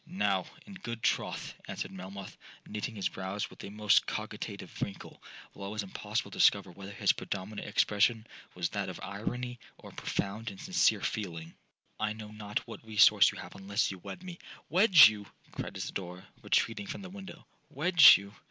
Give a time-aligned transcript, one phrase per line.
[0.07, 2.35] '—'Now, in good troth,' answered Melmoth,
[2.67, 5.21] knitting his brows with a most cogitative wrinkle,
[5.53, 8.25] while it was impossible to discover whether his predominant expression
[8.55, 13.53] was that of irony or profound and sincere feeling—'I know not what resource you have
[13.53, 18.33] unless you wed me.'—'Wed you!' cried Isidora, retreating from the window—'Wed you!'